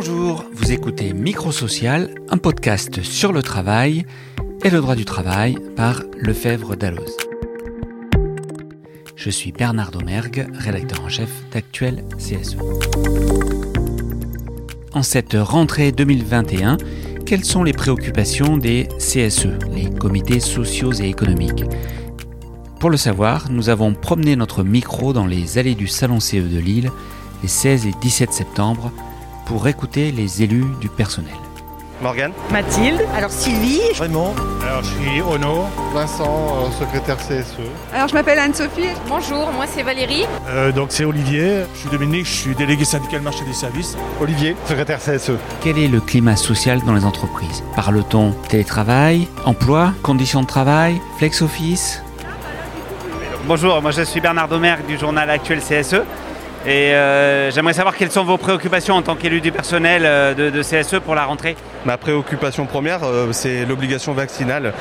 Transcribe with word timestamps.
Bonjour, 0.00 0.44
vous 0.52 0.70
écoutez 0.70 1.12
Microsocial, 1.12 2.14
un 2.28 2.38
podcast 2.38 3.02
sur 3.02 3.32
le 3.32 3.42
travail 3.42 4.06
et 4.62 4.70
le 4.70 4.80
droit 4.80 4.94
du 4.94 5.04
travail 5.04 5.58
par 5.74 6.04
Lefebvre 6.16 6.76
Dalloz. 6.76 7.16
Je 9.16 9.28
suis 9.28 9.50
Bernard 9.50 9.90
Domergue, 9.90 10.46
rédacteur 10.54 11.00
en 11.00 11.08
chef 11.08 11.28
d'Actuel 11.50 12.04
CSE. 12.16 12.58
En 14.94 15.02
cette 15.02 15.34
rentrée 15.36 15.90
2021, 15.90 16.76
quelles 17.26 17.44
sont 17.44 17.64
les 17.64 17.72
préoccupations 17.72 18.56
des 18.56 18.86
CSE, 19.00 19.48
les 19.74 19.90
comités 19.90 20.38
sociaux 20.38 20.92
et 20.92 21.08
économiques? 21.08 21.64
Pour 22.78 22.90
le 22.90 22.96
savoir, 22.96 23.50
nous 23.50 23.68
avons 23.68 23.94
promené 23.94 24.36
notre 24.36 24.62
micro 24.62 25.12
dans 25.12 25.26
les 25.26 25.58
allées 25.58 25.74
du 25.74 25.88
Salon 25.88 26.20
CE 26.20 26.36
de 26.36 26.60
Lille 26.60 26.92
les 27.42 27.48
16 27.48 27.86
et 27.86 27.92
17 28.00 28.32
septembre 28.32 28.92
pour 29.48 29.66
écouter 29.66 30.12
les 30.12 30.42
élus 30.42 30.66
du 30.78 30.90
personnel. 30.90 31.32
Morgane 32.02 32.32
Mathilde. 32.52 33.00
Alors 33.16 33.30
Sylvie. 33.30 33.80
Raymond. 33.98 34.34
Alors 34.62 34.84
je 34.84 34.90
suis 34.90 35.22
Ono. 35.22 35.64
Vincent, 35.94 36.66
euh, 36.66 36.70
secrétaire 36.78 37.16
CSE. 37.16 37.56
Alors 37.92 38.08
je 38.08 38.14
m'appelle 38.14 38.38
Anne-Sophie. 38.38 38.90
Bonjour, 39.08 39.50
moi 39.52 39.64
c'est 39.66 39.82
Valérie. 39.82 40.26
Euh, 40.48 40.70
donc 40.70 40.88
c'est 40.90 41.04
Olivier. 41.04 41.62
Je 41.74 41.78
suis 41.80 41.88
Dominique, 41.88 42.26
je 42.26 42.32
suis 42.32 42.54
délégué 42.54 42.84
syndical 42.84 43.22
marché 43.22 43.44
des 43.46 43.54
services. 43.54 43.96
Olivier, 44.20 44.54
secrétaire 44.66 44.98
CSE. 44.98 45.32
Quel 45.62 45.78
est 45.78 45.88
le 45.88 46.00
climat 46.00 46.36
social 46.36 46.80
dans 46.84 46.94
les 46.94 47.06
entreprises? 47.06 47.64
Parle-t-on 47.74 48.32
télétravail, 48.50 49.28
emploi, 49.46 49.94
conditions 50.02 50.42
de 50.42 50.46
travail, 50.46 51.00
flex 51.16 51.40
office? 51.40 52.02
Bonjour, 53.46 53.80
moi 53.80 53.92
je 53.92 54.02
suis 54.02 54.20
Bernard 54.20 54.48
Domergue 54.48 54.84
du 54.84 54.98
journal 54.98 55.30
Actuel 55.30 55.60
CSE. 55.60 56.02
Et 56.66 56.92
euh, 56.92 57.50
j'aimerais 57.50 57.72
savoir 57.72 57.96
quelles 57.96 58.10
sont 58.10 58.24
vos 58.24 58.36
préoccupations 58.36 58.94
en 58.94 59.02
tant 59.02 59.14
qu'élu 59.14 59.40
du 59.40 59.52
personnel 59.52 60.02
euh, 60.04 60.34
de, 60.34 60.62
CSE 60.62 60.98
pour 61.04 61.14
la 61.14 61.24
rentrée. 61.24 61.56
Ma 61.84 61.96
préoccupation 61.96 62.66
première, 62.66 63.04
euh, 63.04 63.28
c'est 63.32 63.64
l'obligation 63.64 64.12
vaccinale 64.12 64.72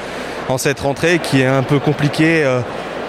en 0.50 0.58
cette 0.58 0.80
rentrée 0.80 1.20
qui 1.20 1.42
est 1.42 1.46
un 1.46 1.64
peu 1.64 1.80
compliquée 1.80 2.44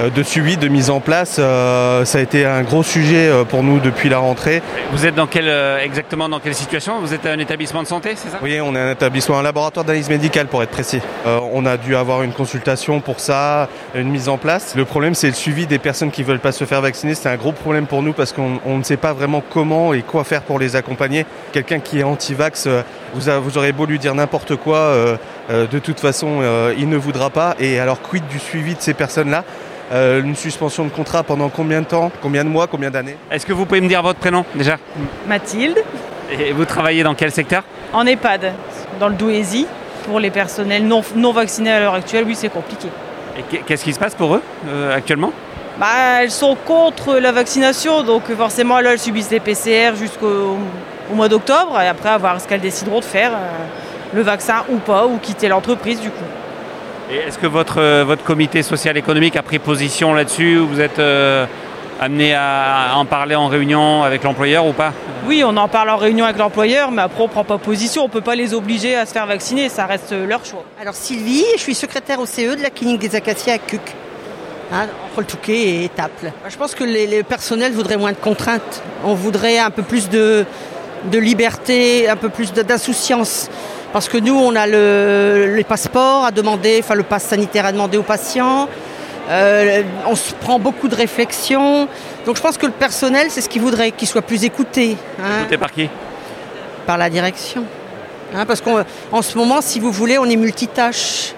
de 0.01 0.23
suivi, 0.23 0.57
de 0.57 0.69
mise 0.69 0.91
en 0.91 1.01
place. 1.01 1.33
ça 1.35 2.03
a 2.03 2.21
été 2.21 2.45
un 2.45 2.63
gros 2.63 2.83
sujet 2.83 3.31
pour 3.49 3.63
nous 3.63 3.81
depuis 3.81 4.09
la 4.09 4.19
rentrée. 4.19 4.63
Vous 4.93 5.07
êtes 5.07 5.15
dans 5.15 5.27
quelle, 5.27 5.49
exactement 5.83 6.29
dans 6.29 6.41
quelle 6.41 6.55
situation? 6.55 7.01
Vous 7.01 7.15
êtes 7.15 7.27
un 7.27 7.39
établissement 7.39 7.83
de 7.83 7.89
santé, 7.89 8.11
c'est 8.15 8.29
ça? 8.29 8.39
Oui, 8.43 8.61
on 8.61 8.75
est 8.75 8.81
un 8.81 8.93
établissement, 8.93 9.39
un 9.39 9.43
laboratoire 9.43 9.85
d'analyse 9.85 10.09
médicale 10.09 10.47
pour 10.47 10.63
être 10.63 10.71
précis. 10.71 11.01
on 11.25 11.67
a 11.67 11.77
dû 11.77 11.97
avoir 11.97 12.23
une 12.23 12.33
consultation 12.33 13.01
pour 13.01 13.21
ça, 13.21 13.69
une 13.95 14.11
mise 14.11 14.29
en 14.29 14.39
place. 14.39 14.75
Le 14.77 14.85
problème, 14.85 15.15
c'est 15.15 15.29
le 15.29 15.35
suivi 15.35 15.67
des 15.67 15.79
personnes 15.79 16.11
qui 16.11 16.23
ne 16.23 16.27
veulent 16.27 16.39
pas 16.39 16.53
se 16.53 16.65
faire 16.65 16.81
vacciner. 16.81 17.15
C'est 17.15 17.29
un 17.29 17.37
gros 17.37 17.53
problème 17.53 17.87
pour 17.87 18.03
nous 18.03 18.13
parce 18.13 18.33
qu'on 18.33 18.79
ne 18.79 18.83
sait 18.83 18.97
pas 18.97 19.13
vraiment 19.13 19.43
comment 19.49 19.95
et 19.95 20.03
quoi 20.03 20.25
faire 20.25 20.43
pour 20.43 20.59
les 20.59 20.77
accompagner. 20.77 21.27
Quelqu'un 21.53 21.81
qui 21.81 22.01
est 22.01 22.05
anti-vax, 22.05 22.69
vous, 23.15 23.29
a, 23.29 23.39
vous 23.39 23.59
aurez 23.59 23.73
beau 23.73 23.87
lui 23.87 23.99
dire 23.99 24.15
n'importe 24.15 24.57
quoi, 24.57 24.79
euh, 24.79 25.17
euh, 25.51 25.67
de 25.67 25.79
toute 25.79 26.01
façon, 26.01 26.39
euh, 26.41 26.75
il 26.79 26.89
ne 26.89 26.97
voudra 26.97 27.31
pas. 27.31 27.55
Et 27.59 27.79
alors, 27.81 28.01
quid 28.03 28.27
du 28.29 28.39
suivi 28.39 28.75
de 28.75 28.81
ces 28.81 28.95
personnes-là? 28.95 29.45
Euh, 29.93 30.23
une 30.23 30.37
suspension 30.37 30.85
de 30.85 30.91
contrat 30.91 31.23
pendant 31.23 31.49
combien 31.49 31.81
de 31.81 31.87
temps 31.87 32.11
Combien 32.21 32.45
de 32.45 32.49
mois 32.49 32.67
Combien 32.67 32.91
d'années 32.91 33.17
Est-ce 33.31 33.47
que 33.47 33.53
vous 33.53 33.65
pouvez 33.67 33.81
me 33.81 33.89
dire 33.89 34.03
votre 34.03 34.19
prénom 34.19 34.45
déjà? 34.55 34.77
Mathilde. 35.27 35.79
Et 36.31 36.53
vous 36.53 36.65
travaillez 36.65 37.03
dans 37.03 37.15
quel 37.15 37.31
secteur? 37.33 37.63
En 37.93 38.07
EHPAD, 38.07 38.53
dans 39.01 39.09
le 39.09 39.15
Douaisis. 39.15 39.67
Pour 40.05 40.21
les 40.21 40.31
personnels 40.31 40.87
non, 40.87 41.03
non 41.17 41.33
vaccinés 41.33 41.71
à 41.73 41.81
l'heure 41.81 41.95
actuelle, 41.95 42.25
oui, 42.27 42.35
c'est 42.35 42.49
compliqué. 42.49 42.89
Et 43.39 43.59
qu'est-ce 43.59 43.85
qui 43.85 43.93
se 43.93 43.99
passe 43.99 44.15
pour 44.15 44.35
eux 44.37 44.43
euh, 44.69 44.97
actuellement? 44.97 45.33
Bah, 45.79 46.23
Elles 46.23 46.31
sont 46.31 46.57
contre 46.67 47.17
la 47.17 47.31
vaccination, 47.31 48.03
donc 48.03 48.23
forcément, 48.35 48.81
là, 48.81 48.93
elles 48.93 48.99
subissent 48.99 49.29
des 49.29 49.41
PCR 49.41 49.95
jusqu'au 49.97 50.57
au 51.11 51.15
mois 51.15 51.29
d'octobre, 51.29 51.79
et 51.81 51.89
après, 51.89 52.09
à 52.09 52.19
voir 52.19 52.41
ce 52.41 52.49
qu'elles 52.49 52.61
décideront 52.61 53.01
de 53.01 53.05
faire, 53.05 53.33
euh, 53.33 53.37
le 54.15 54.23
vaccin 54.23 54.65
ou 54.71 54.77
pas, 54.77 55.07
ou 55.07 55.19
quitter 55.19 55.49
l'entreprise 55.49 56.01
du 56.01 56.11
coup. 56.11 56.25
Et 57.11 57.17
est-ce 57.17 57.39
que 57.39 57.47
votre, 57.47 57.81
euh, 57.81 58.05
votre 58.05 58.23
comité 58.23 58.63
social 58.63 58.99
économique 58.99 59.35
a 59.37 59.43
pris 59.43 59.59
position 59.59 60.13
là-dessus 60.13 60.59
Vous 60.59 60.79
êtes 60.79 60.99
euh, 60.99 61.47
amené 61.99 62.35
à 62.35 62.93
en 62.97 63.07
parler 63.07 63.35
en 63.35 63.47
réunion 63.47 64.03
avec 64.03 64.25
l'employeur 64.25 64.67
ou 64.67 64.75
pas? 64.75 64.93
Oui, 65.27 65.43
on 65.43 65.57
en 65.57 65.69
parle 65.69 65.89
en 65.89 65.97
réunion 65.97 66.27
avec 66.27 66.37
l'employeur, 66.37 66.91
mais 66.91 67.01
après 67.01 67.23
on 67.23 67.27
ne 67.27 67.33
prend 67.33 67.45
pas 67.45 67.57
position. 67.57 68.03
On 68.03 68.09
ne 68.09 68.13
peut 68.13 68.21
pas 68.21 68.35
les 68.35 68.53
obliger 68.53 68.95
à 68.95 69.07
se 69.07 69.13
faire 69.13 69.27
vacciner, 69.27 69.71
ça 69.71 69.87
reste 69.87 70.13
leur 70.13 70.45
choix. 70.45 70.65
Alors 70.79 70.95
Sylvie, 70.95 71.47
je 71.57 71.61
suis 71.63 71.75
secrétaire 71.75 72.21
au 72.21 72.27
CE 72.27 72.57
de 72.57 72.63
la 72.63 72.69
clinique 72.69 72.99
des 73.01 73.17
Acacias 73.17 73.55
à 73.55 73.59
Cuc, 73.59 73.81
hein, 74.71 74.87
entre 75.11 75.21
le 75.21 75.27
Touquet 75.27 75.61
et 75.61 75.85
Étaples. 75.85 76.31
Je 76.47 76.57
pense 76.59 76.75
que 76.75 76.85
les, 76.85 77.07
les 77.07 77.23
personnels 77.23 77.73
voudraient 77.73 77.97
moins 77.97 78.13
de 78.13 78.19
contraintes. 78.19 78.83
On 79.03 79.15
voudrait 79.15 79.59
un 79.59 79.71
peu 79.71 79.83
plus 79.83 80.11
de, 80.11 80.45
de 81.11 81.19
liberté, 81.19 82.07
un 82.07 82.17
peu 82.17 82.29
plus 82.29 82.53
d'insouciance. 82.53 83.49
Parce 83.93 84.09
que 84.09 84.19
nous, 84.19 84.35
on 84.35 84.55
a 84.55 84.67
le, 84.67 85.55
les 85.57 85.65
passeports 85.65 86.25
à 86.27 86.31
demander, 86.31 86.79
enfin 86.83 86.95
le 86.95 87.03
pass 87.03 87.25
sanitaire 87.25 87.65
à 87.65 87.73
demander 87.73 87.97
aux 87.97 88.03
patients. 88.03 88.69
Euh, 89.31 89.83
on 90.07 90.15
se 90.15 90.33
prend 90.35 90.59
beaucoup 90.59 90.89
de 90.89 90.95
réflexions. 90.95 91.89
Donc 92.27 92.37
je 92.37 92.43
pense 92.43 92.59
que 92.59 92.67
le 92.67 92.73
personnel, 92.73 93.29
c'est 93.31 93.41
ce 93.41 93.49
qu'il 93.49 93.63
voudrait, 93.63 93.91
qu'il 93.93 94.09
soit 94.09 94.23
plus 94.23 94.45
écouté. 94.45 94.97
Hein. 95.21 95.41
Écouté 95.41 95.59
par 95.59 95.73
qui? 95.73 95.89
Par 96.87 96.99
la 96.99 97.11
direction. 97.11 97.65
Hein, 98.35 98.45
parce 98.47 98.61
qu'en 98.61 99.23
ce 99.23 99.39
moment, 99.39 99.61
si 99.61 99.81
vous 99.81 99.91
voulez, 99.91 100.19
on 100.19 100.27
est 100.27 100.37
multitâche. 100.37 101.35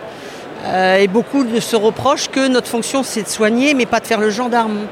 Euh, 0.64 0.98
et 0.98 1.08
beaucoup 1.08 1.44
se 1.58 1.76
reprochent 1.76 2.28
que 2.28 2.46
notre 2.48 2.68
fonction, 2.68 3.02
c'est 3.02 3.22
de 3.22 3.28
soigner, 3.28 3.74
mais 3.74 3.86
pas 3.86 4.00
de 4.00 4.06
faire 4.06 4.20
le 4.20 4.30
gendarme. 4.30 4.86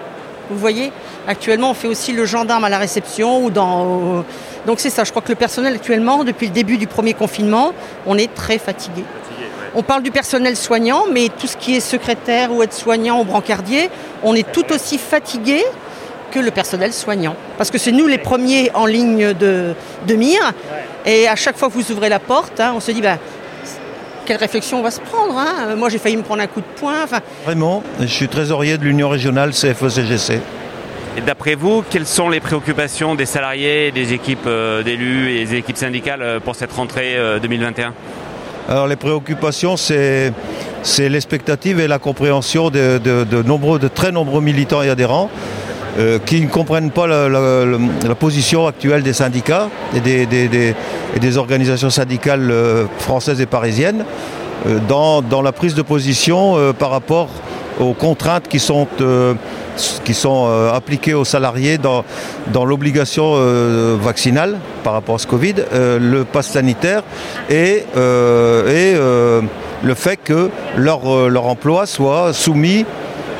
Vous 0.51 0.59
voyez? 0.59 0.93
Actuellement, 1.27 1.73
on 1.73 1.75
fait 1.75 1.89
aussi 1.89 2.13
le 2.13 2.25
gendarme 2.25 2.65
à 2.65 2.69
la 2.69 2.79
réception 2.79 3.45
ou 3.45 3.51
dans. 3.51 4.25
Donc 4.69 4.81
c'est 4.81 4.91
ça, 4.91 5.05
je 5.05 5.11
crois 5.13 5.23
que 5.23 5.31
le 5.31 5.35
personnel 5.35 5.75
actuellement, 5.77 6.25
depuis 6.25 6.49
le 6.49 6.53
début 6.53 6.77
du 6.77 6.87
premier 6.87 7.15
confinement, 7.15 7.73
on 8.05 8.19
est 8.19 8.35
très 8.35 8.59
fatigué. 8.59 9.03
On 9.75 9.83
parle 9.83 10.03
du 10.03 10.11
personnel 10.11 10.57
soignant, 10.57 11.05
mais 11.11 11.31
tout 11.31 11.47
ce 11.47 11.57
qui 11.57 11.75
est 11.75 11.81
secrétaire 11.81 12.53
ou 12.53 12.63
aide-soignant 12.63 13.19
ou 13.19 13.25
brancardier, 13.25 13.89
on 14.23 14.35
est 14.35 14.53
tout 14.53 14.71
aussi 14.71 14.99
fatigué 14.99 15.65
que 16.33 16.39
le 16.39 16.51
personnel 16.51 16.93
soignant. 16.93 17.35
Parce 17.57 17.71
que 17.71 17.79
c'est 17.79 17.93
nous 17.93 18.07
les 18.09 18.19
premiers 18.19 18.71
en 18.75 18.85
ligne 18.85 19.33
de, 19.33 19.73
de 20.07 20.15
mire. 20.15 20.53
Et 21.07 21.27
à 21.27 21.35
chaque 21.35 21.57
fois 21.57 21.69
que 21.69 21.73
vous 21.73 21.91
ouvrez 21.91 22.11
la 22.11 22.19
porte, 22.19 22.61
hein, 22.61 22.75
on 22.77 22.81
se 22.81 22.91
dit, 22.91 23.01
bah, 23.01 23.17
quelle 24.27 24.37
réflexion 24.37 24.81
on 24.81 24.83
va 24.83 24.91
se 24.91 25.01
prendre 25.01 25.39
hein 25.39 25.77
Moi, 25.77 25.89
j'ai 25.89 25.97
failli 25.97 26.19
me 26.19 26.23
prendre 26.23 26.43
un 26.43 26.47
coup 26.47 26.61
de 26.61 26.79
poing. 26.79 27.07
Vraiment, 27.47 27.83
je 27.99 28.05
suis 28.05 28.29
trésorier 28.29 28.77
de 28.77 28.85
l'Union 28.85 29.09
régionale 29.09 29.53
CFE-CGC. 29.53 30.41
Et 31.17 31.21
d'après 31.21 31.55
vous, 31.55 31.83
quelles 31.89 32.07
sont 32.07 32.29
les 32.29 32.41
préoccupations 32.41 33.15
des 33.15 33.27
salariés, 33.27 33.91
des 33.91 34.13
équipes 34.13 34.47
euh, 34.47 34.83
d'élus 34.83 35.31
et 35.31 35.45
des 35.45 35.57
équipes 35.57 35.77
syndicales 35.77 36.23
euh, 36.23 36.41
pour 36.41 36.55
cette 36.55 36.73
rentrée 36.73 37.17
euh, 37.17 37.39
2021 37.41 37.93
Alors 38.69 38.87
les 38.87 38.97
préoccupations, 38.97 39.77
c'est 39.77 40.33
c'est 40.83 41.09
l'expectative 41.09 41.81
et 41.81 41.89
la 41.89 41.99
compréhension 41.99 42.71
de, 42.71 42.99
de, 42.99 43.43
nombreux, 43.43 43.79
de 43.79 43.89
très 43.89 44.13
nombreux 44.13 44.41
militants 44.41 44.83
et 44.83 44.89
adhérents 44.89 45.31
euh, 45.99 46.19
qui 46.19 46.41
ne 46.41 46.49
comprennent 46.49 46.91
pas 46.91 47.07
la, 47.07 48.15
position 48.15 48.67
actuelle 48.67 49.03
des 49.03 49.13
syndicats 49.13 49.69
et 49.95 50.01
des, 50.01 50.27
des, 50.27 50.75
des, 51.21 51.37
organisations 51.37 51.91
syndicales 51.91 52.51
euh, 52.51 52.87
françaises 52.99 53.41
et 53.41 53.47
parisiennes 53.47 54.05
euh, 54.67 54.79
dans, 54.89 55.23
dans, 55.23 55.43
la 55.43 55.53
prise 55.53 55.75
de 55.75 55.83
position 55.83 56.57
euh, 56.57 56.73
par 56.73 56.91
rapport 56.91 57.29
aux 57.79 57.95
contraintes 57.95 58.49
qui 58.49 58.59
sont 58.59 58.87
qui 60.05 60.15
sont 60.15 60.47
euh, 60.49 60.73
appliquées 60.73 61.15
aux 61.15 61.25
salariés 61.25 61.79
dans, 61.79 62.05
dans 62.53 62.65
l'obligation 62.65 63.35
euh, 63.37 63.97
vaccinale 64.01 64.59
par 64.83 64.93
rapport 64.93 65.15
à 65.15 65.19
ce 65.19 65.27
Covid, 65.27 65.55
euh, 65.73 65.99
le 66.01 66.25
pass 66.25 66.49
sanitaire 66.49 67.03
et, 67.49 67.85
et 67.97 68.95
le 68.95 69.95
fait 69.95 70.17
que 70.17 70.51
leur, 70.77 71.29
leur 71.29 71.47
emploi 71.47 71.87
soit 71.87 72.33
soumis 72.33 72.85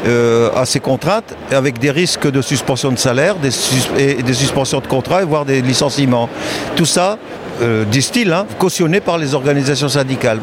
euh, 0.07 0.49
à 0.55 0.65
ces 0.65 0.79
contraintes 0.79 1.35
avec 1.51 1.81
des 1.81 1.91
risques 1.91 2.31
de 2.31 2.41
suspension 2.41 2.93
de 2.93 2.99
salaire 2.99 3.35
des 3.35 3.51
et 3.99 4.23
des 4.23 4.33
suspensions 4.33 4.79
de 4.79 4.87
contrat 4.87 5.25
voire 5.25 5.45
des 5.45 5.61
licenciements. 5.61 6.29
Tout 6.77 6.87
ça, 6.87 7.19
euh, 7.61 7.85
disent-ils, 7.85 8.33
hein, 8.33 8.47
cautionné 8.61 9.01
par 9.01 9.19
les 9.19 9.35
organisations 9.35 9.89
syndicales 9.89 10.39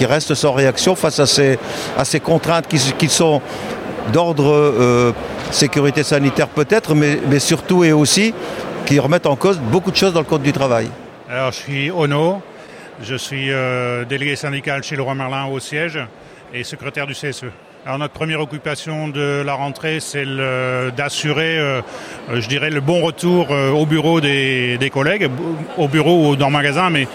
qui 0.00 0.06
restent 0.06 0.34
sans 0.34 0.52
réaction 0.52 0.96
face 0.96 1.20
à 1.20 1.26
ces, 1.26 1.58
à 1.98 2.06
ces 2.06 2.20
contraintes 2.20 2.66
qui, 2.66 3.08
sont 3.10 3.42
d'ordre 4.14 4.50
euh, 4.50 5.12
sécurité 5.50 6.02
sanitaire 6.04 6.48
peut-être, 6.48 6.94
mais, 6.94 7.18
mais, 7.28 7.38
surtout 7.38 7.84
et 7.84 7.92
aussi 7.92 8.32
qui 8.86 8.98
remettent 8.98 9.26
en 9.26 9.36
cause 9.36 9.58
beaucoup 9.58 9.90
de 9.90 9.96
choses 9.96 10.14
dans 10.14 10.20
le 10.20 10.24
code 10.24 10.40
du 10.40 10.52
travail. 10.52 10.88
Alors 11.28 11.52
je 11.52 11.58
suis 11.58 11.90
Ono, 11.90 12.40
je 13.02 13.14
suis 13.14 13.52
euh, 13.52 14.06
délégué 14.06 14.36
syndical 14.36 14.82
chez 14.82 14.96
Leroy 14.96 15.14
Merlin 15.14 15.44
au 15.44 15.60
siège 15.60 15.98
et 16.54 16.64
secrétaire 16.64 17.06
du 17.06 17.12
CSE. 17.12 17.44
Alors 17.84 17.98
notre 17.98 18.14
première 18.14 18.40
occupation 18.40 19.08
de 19.08 19.42
la 19.44 19.52
rentrée, 19.52 20.00
c'est 20.00 20.24
d'assurer, 20.96 21.58
euh, 21.58 21.82
je 22.32 22.48
dirais, 22.48 22.70
le 22.70 22.80
bon 22.80 23.02
retour 23.02 23.50
au 23.50 23.84
bureau 23.84 24.22
des, 24.22 24.78
des 24.78 24.88
collègues, 24.88 25.28
au 25.76 25.88
bureau 25.88 26.30
ou 26.30 26.36
dans 26.36 26.46
le 26.46 26.52
magasin, 26.54 26.88
mais 26.88 27.06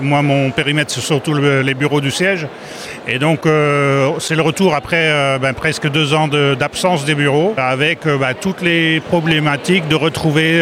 Moi, 0.00 0.22
mon 0.22 0.50
périmètre, 0.50 0.92
c'est 0.92 1.00
surtout 1.00 1.34
le- 1.34 1.62
les 1.62 1.74
bureaux 1.74 2.00
du 2.00 2.10
siège. 2.12 2.46
Et 3.08 3.18
donc, 3.18 3.44
euh, 3.44 4.10
c'est 4.20 4.36
le 4.36 4.42
retour 4.42 4.74
après 4.74 5.08
euh, 5.10 5.38
ben, 5.38 5.52
presque 5.52 5.88
deux 5.90 6.14
ans 6.14 6.28
d'absence 6.28 7.04
des 7.04 7.14
bureaux, 7.16 7.54
avec 7.56 8.06
euh, 8.06 8.16
ben, 8.16 8.34
toutes 8.40 8.62
les 8.62 9.00
problématiques 9.00 9.88
de 9.88 9.96
retrouver 9.96 10.60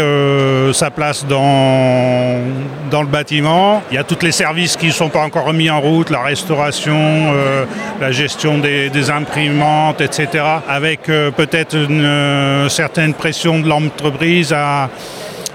sa 0.72 0.90
place 0.90 1.26
dans, 1.26 2.40
dans 2.90 3.02
le 3.02 3.08
bâtiment. 3.08 3.82
Il 3.90 3.96
y 3.96 3.98
a 3.98 4.04
tous 4.04 4.22
les 4.24 4.32
services 4.32 4.76
qui 4.76 4.86
ne 4.86 4.92
sont 4.92 5.08
pas 5.10 5.20
encore 5.22 5.44
remis 5.44 5.68
en 5.68 5.80
route, 5.80 6.10
la 6.10 6.22
restauration, 6.22 7.32
la 8.00 8.10
gestion 8.12 8.58
des, 8.58 9.10
imprimantes, 9.10 10.00
etc. 10.00 10.44
Avec 10.68 11.02
peut-être 11.02 11.74
une 11.76 12.68
certaine 12.68 13.14
pression 13.14 13.58
de 13.60 13.68
l'entreprise 13.68 14.52
à 14.52 14.88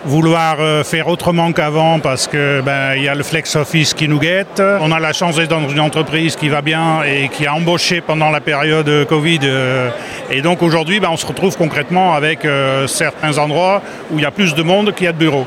vouloir 0.05 0.57
euh, 0.59 0.83
faire 0.83 1.07
autrement 1.07 1.53
qu'avant 1.53 1.99
parce 1.99 2.27
que 2.27 2.61
ben 2.61 2.93
il 2.95 3.03
y 3.03 3.07
a 3.07 3.15
le 3.15 3.23
flex 3.23 3.55
office 3.55 3.93
qui 3.93 4.07
nous 4.07 4.19
guette. 4.19 4.61
On 4.81 4.91
a 4.91 4.99
la 4.99 5.13
chance 5.13 5.37
d'être 5.37 5.49
dans 5.49 5.67
une 5.67 5.79
entreprise 5.79 6.35
qui 6.35 6.49
va 6.49 6.61
bien 6.61 7.03
et 7.03 7.29
qui 7.29 7.47
a 7.47 7.53
embauché 7.53 8.01
pendant 8.01 8.29
la 8.29 8.41
période 8.41 8.89
euh, 8.89 9.05
Covid. 9.05 9.39
euh, 9.43 9.89
et 10.29 10.41
donc 10.41 10.61
aujourd'hui, 10.61 10.99
ben, 10.99 11.09
on 11.11 11.17
se 11.17 11.25
retrouve 11.25 11.55
concrètement 11.57 12.13
avec 12.13 12.47
certains 12.87 13.37
endroits 13.37 13.81
où 14.11 14.17
il 14.17 14.23
y 14.23 14.25
a 14.25 14.31
plus 14.31 14.55
de 14.55 14.63
monde 14.63 14.93
qu'il 14.93 15.05
y 15.05 15.07
a 15.07 15.11
de 15.11 15.17
bureaux. 15.17 15.45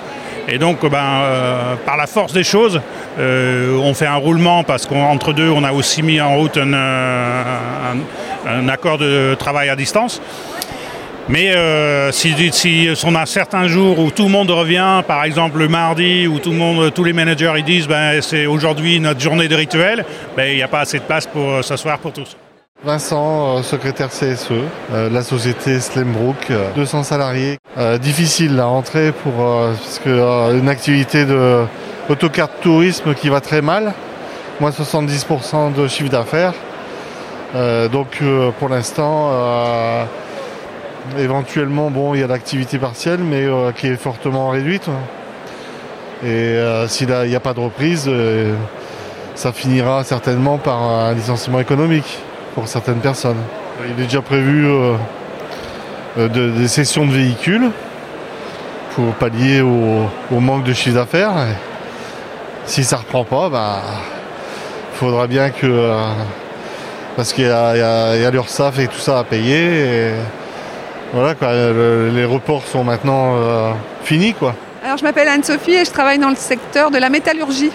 Et 0.49 0.59
donc, 0.59 0.89
ben, 0.89 1.23
par 1.85 1.97
la 1.97 2.07
force 2.07 2.33
des 2.33 2.45
choses, 2.45 2.81
on 3.19 3.95
fait 3.95 4.07
un 4.07 4.15
roulement 4.17 4.63
parce 4.63 4.87
qu'entre 4.87 5.33
deux, 5.33 5.51
on 5.51 5.65
a 5.65 5.73
aussi 5.73 6.03
mis 6.03 6.21
en 6.21 6.37
route 6.37 6.57
un 6.59 6.69
accord 8.69 8.99
de 8.99 9.35
travail 9.35 9.71
à 9.71 9.77
distance. 9.77 10.21
Mais 11.29 11.57
euh, 11.57 12.13
si, 12.13 12.35
si 12.53 12.89
on 13.05 13.15
a 13.15 13.27
certains 13.27 13.67
jours 13.67 13.99
où 13.99 14.11
tout 14.11 14.25
le 14.25 14.31
monde 14.31 14.51
revient, 14.51 15.03
par 15.07 15.25
exemple 15.25 15.59
le 15.59 15.69
mardi, 15.69 16.27
où 16.27 16.39
tout 16.39 16.51
le 16.51 16.57
monde, 16.57 16.95
tous 16.95 17.03
les 17.03 17.13
managers 17.13 17.53
ils 17.57 17.65
disent 17.65 17.89
ben, 17.89 18.23
c'est 18.23 18.47
aujourd'hui 18.47 19.01
notre 19.01 19.21
journée 19.21 19.49
de 19.49 19.57
rituel, 19.57 20.05
ben, 20.37 20.49
il 20.51 20.57
n'y 20.57 20.63
a 20.63 20.69
pas 20.69 20.81
assez 20.81 20.99
de 20.99 21.05
place 21.05 21.27
pour 21.27 21.51
euh, 21.51 21.63
s'asseoir 21.63 21.99
pour 21.99 22.13
tous. 22.13 22.37
Vincent, 22.85 23.57
euh, 23.57 23.63
secrétaire 23.63 24.11
CSE, 24.11 24.51
euh, 24.93 25.09
la 25.11 25.23
société 25.23 25.81
Slembrook, 25.81 26.51
euh, 26.51 26.71
200 26.77 27.05
salariés. 27.05 27.59
Difficile 28.01 28.55
la 28.55 28.67
rentrée 28.67 29.13
pour 29.13 29.33
parce 29.35 29.99
que 30.03 30.59
une 30.59 30.69
activité 30.69 31.27
de 31.27 31.65
tourisme 32.63 33.15
qui 33.15 33.29
va 33.29 33.41
très 33.41 33.61
mal, 33.61 33.93
moins 34.61 34.71
70% 34.71 35.75
de 35.75 35.87
chiffre 35.87 36.09
d'affaires. 36.09 36.55
Donc 37.93 38.23
pour 38.59 38.71
l'instant, 38.71 39.31
éventuellement, 41.19 41.91
bon, 41.91 42.15
il 42.15 42.21
y 42.21 42.25
a 42.25 42.27
l'activité 42.27 42.79
partielle, 42.79 43.21
mais 43.21 43.45
euh, 43.45 43.73
qui 43.73 43.87
est 43.89 43.97
fortement 43.97 44.51
réduite. 44.51 44.89
Et 46.25 46.27
euh, 46.29 46.89
s'il 46.89 47.09
n'y 47.09 47.35
a 47.37 47.41
pas 47.41 47.53
de 47.55 47.61
reprise, 47.61 48.05
euh, 48.09 48.55
ça 49.35 49.53
finira 49.53 50.03
certainement 50.05 50.59
par 50.59 50.83
un 50.83 51.13
licenciement 51.15 51.61
économique 51.61 52.19
pour 52.55 52.69
certaines 52.69 53.01
personnes. 53.01 53.37
Il 53.85 54.03
est 54.03 54.07
déjà 54.07 54.23
prévu 54.23 54.67
de- 56.17 56.51
des 56.51 56.69
sessions 56.69 57.05
de 57.07 57.13
véhicules 57.13 57.71
pour 58.95 59.13
pallier 59.15 59.61
au, 59.61 60.09
manque 60.41 60.65
de 60.65 60.73
chiffre 60.73 60.95
d'affaires. 60.97 61.33
Si 62.65 62.83
ça 62.85 62.97
reprend 62.97 63.25
pas, 63.25 63.51
bah, 63.51 63.83
il 64.95 64.97
faudra 64.99 65.27
bien 65.27 65.51
que... 65.51 65.91
parce 67.17 67.35
qu'il 67.35 67.45
y 67.45 67.51
a, 67.51 67.69
a- 67.69 68.31
l'URSSAF 68.31 68.79
et 68.79 68.87
tout 68.89 68.99
ça 68.99 69.19
à 69.19 69.25
payer. 69.25 70.13
Voilà, 71.17 71.35
quoi, 71.35 71.53
le- 71.53 72.11
les 72.15 72.25
reports 72.25 72.63
sont 72.67 72.85
maintenant 72.85 73.35
euh, 73.37 73.73
finis. 74.05 74.35
Alors 74.85 74.99
je 74.99 75.03
m'appelle 75.05 75.29
Anne-Sophie 75.29 75.73
et 75.75 75.85
je 75.85 75.91
travaille 75.91 76.19
dans 76.19 76.29
le 76.29 76.37
secteur 76.37 76.91
de 76.91 76.99
la 76.99 77.09
métallurgie. 77.09 77.71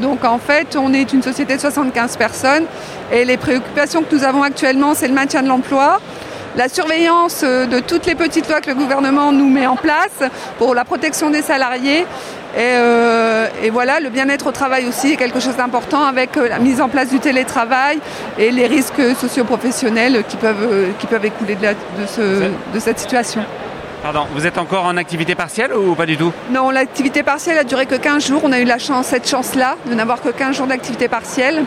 Donc 0.00 0.24
en 0.24 0.38
fait, 0.38 0.76
on 0.76 0.92
est 0.92 1.12
une 1.12 1.22
société 1.22 1.56
de 1.56 1.60
75 1.60 2.16
personnes 2.18 2.64
et 3.12 3.24
les 3.24 3.38
préoccupations 3.38 4.02
que 4.02 4.14
nous 4.14 4.24
avons 4.24 4.42
actuellement, 4.42 4.94
c'est 4.94 5.08
le 5.08 5.14
maintien 5.14 5.42
de 5.42 5.48
l'emploi, 5.48 6.00
la 6.56 6.68
surveillance 6.68 7.40
euh, 7.42 7.66
de 7.66 7.80
toutes 7.80 8.06
les 8.06 8.14
petites 8.14 8.48
lois 8.48 8.60
que 8.60 8.68
le 8.68 8.74
gouvernement 8.76 9.32
nous 9.32 9.48
met 9.48 9.66
en 9.66 9.76
place 9.76 10.22
pour 10.58 10.74
la 10.74 10.84
protection 10.84 11.30
des 11.30 11.42
salariés. 11.42 12.06
Et, 12.56 12.60
euh, 12.62 13.48
et 13.62 13.68
voilà, 13.70 14.00
le 14.00 14.08
bien-être 14.08 14.46
au 14.46 14.52
travail 14.52 14.86
aussi 14.86 15.12
est 15.12 15.16
quelque 15.16 15.40
chose 15.40 15.56
d'important 15.56 16.04
avec 16.04 16.36
euh, 16.38 16.48
la 16.48 16.58
mise 16.58 16.80
en 16.80 16.88
place 16.88 17.10
du 17.10 17.18
télétravail 17.20 17.98
et 18.38 18.50
les 18.50 18.66
risques 18.66 19.02
socio-professionnels 19.20 20.24
qui 20.26 20.36
peuvent, 20.36 20.66
euh, 20.72 20.88
qui 20.98 21.06
peuvent 21.06 21.24
écouler 21.24 21.54
de, 21.54 21.62
la- 21.62 21.74
de 21.74 22.06
ce- 22.06 22.50
de 22.74 22.78
cette 22.80 22.98
situation. 22.98 23.42
Pardon, 24.02 24.26
vous 24.34 24.46
êtes 24.46 24.56
encore 24.56 24.84
en 24.86 24.96
activité 24.96 25.34
partielle 25.34 25.74
ou 25.74 25.94
pas 25.94 26.06
du 26.06 26.16
tout? 26.16 26.32
Non, 26.50 26.70
l'activité 26.70 27.22
partielle 27.22 27.58
a 27.58 27.64
duré 27.64 27.86
que 27.86 27.94
15 27.96 28.26
jours. 28.26 28.40
On 28.44 28.52
a 28.52 28.60
eu 28.60 28.64
la 28.64 28.78
chance, 28.78 29.06
cette 29.06 29.28
chance-là 29.28 29.76
de 29.86 29.94
n'avoir 29.94 30.22
que 30.22 30.28
15 30.30 30.56
jours 30.56 30.66
d'activité 30.66 31.08
partielle. 31.08 31.64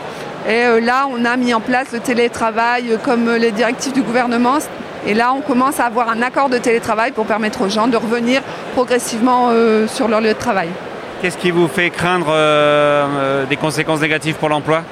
Et 0.48 0.80
là, 0.80 1.06
on 1.10 1.24
a 1.24 1.36
mis 1.36 1.52
en 1.54 1.60
place 1.60 1.88
le 1.92 2.00
télétravail 2.00 2.98
comme 3.04 3.30
les 3.34 3.50
directives 3.52 3.92
du 3.92 4.02
gouvernement. 4.02 4.58
Et 5.06 5.14
là, 5.14 5.32
on 5.34 5.40
commence 5.40 5.80
à 5.80 5.84
avoir 5.86 6.08
un 6.10 6.22
accord 6.22 6.48
de 6.48 6.58
télétravail 6.58 7.12
pour 7.12 7.26
permettre 7.26 7.62
aux 7.62 7.68
gens 7.68 7.88
de 7.88 7.96
revenir 7.96 8.42
progressivement 8.70 9.48
euh, 9.50 9.86
sur 9.86 10.08
leur 10.08 10.20
lieu 10.20 10.28
de 10.28 10.38
travail. 10.38 10.68
Qu'est-ce 11.20 11.36
qui 11.36 11.50
vous 11.50 11.68
fait 11.68 11.90
craindre 11.90 12.28
euh, 12.30 13.04
euh, 13.04 13.44
des 13.44 13.56
conséquences 13.56 14.00
négatives 14.00 14.36
pour 14.36 14.48
l'emploi 14.48 14.84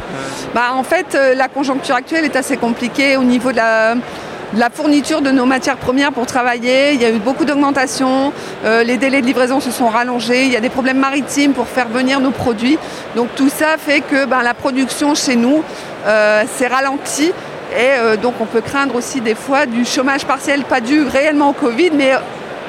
Bah, 0.55 0.75
en 0.75 0.83
fait, 0.83 1.15
euh, 1.15 1.35
la 1.35 1.49
conjoncture 1.49 1.95
actuelle 1.95 2.27
est 2.27 2.37
assez 2.37 2.59
compliquée 2.59 3.17
au 3.17 3.25
niveau 3.25 3.51
de 3.51 3.57
la, 3.57 3.95
de 3.95 4.61
la 4.61 4.69
fourniture 4.69 5.23
de 5.23 5.31
nos 5.31 5.47
matières 5.47 5.79
premières 5.79 6.13
pour 6.13 6.27
travailler. 6.27 6.93
Il 6.93 7.01
y 7.01 7.07
a 7.07 7.11
eu 7.11 7.19
beaucoup 7.19 7.47
d'augmentation, 7.47 8.35
euh, 8.67 8.83
les 8.85 8.99
délais 8.99 9.23
de 9.23 9.27
livraison 9.27 9.59
se 9.59 9.71
sont 9.71 9.89
rallongés, 9.89 10.45
il 10.45 10.53
y 10.53 10.57
a 10.57 10.61
des 10.61 10.69
problèmes 10.69 10.99
maritimes 10.99 11.55
pour 11.55 11.67
faire 11.67 11.89
venir 11.89 12.21
nos 12.21 12.31
produits. 12.31 12.79
Donc 13.17 13.29
tout 13.35 13.49
ça 13.49 13.77
fait 13.79 14.03
que 14.03 14.27
ben, 14.27 14.43
la 14.43 14.53
production 14.53 15.15
chez 15.15 15.37
nous 15.37 15.63
s'est 16.05 16.67
ralentie. 16.67 17.33
Et 17.77 18.17
donc 18.23 18.35
on 18.41 18.47
peut 18.47 18.63
craindre 18.63 18.95
aussi 18.95 19.21
des 19.21 19.35
fois 19.35 19.67
du 19.67 19.85
chômage 19.85 20.25
partiel, 20.25 20.65
pas 20.65 20.81
dû 20.81 21.03
réellement 21.07 21.51
au 21.51 21.53
Covid, 21.53 21.91
mais 21.93 22.13